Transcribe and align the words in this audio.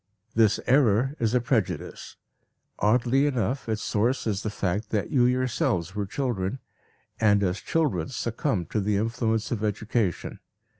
This 0.33 0.59
error 0.65 1.15
is 1.19 1.35
a 1.35 1.39
prejudice. 1.39 2.15
Oddly 2.79 3.27
enough 3.27 3.69
its 3.69 3.83
source 3.83 4.25
is 4.25 4.41
the 4.41 4.49
fact 4.49 4.89
that 4.89 5.11
you 5.11 5.25
yourselves 5.25 5.93
were 5.93 6.07
children, 6.07 6.57
and 7.19 7.43
as 7.43 7.59
children 7.61 8.09
succumbed 8.09 8.71
to 8.71 8.79
the 8.79 8.97
influence 8.97 9.51
of 9.51 9.63
education. 9.63 10.39